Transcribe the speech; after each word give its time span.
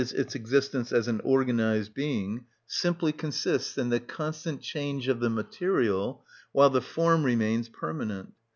_,its 0.15 0.33
existence 0.33 0.91
as 0.91 1.07
an 1.07 1.21
organised 1.21 1.93
being, 1.93 2.43
simply 2.65 3.11
consists 3.11 3.77
in 3.77 3.89
the 3.89 3.99
constant 3.99 4.59
change 4.59 5.07
of 5.07 5.19
the 5.19 5.29
material, 5.29 6.25
while 6.53 6.71
the 6.71 6.81
form 6.81 7.21
remains 7.23 7.69
permanent. 7.69 8.33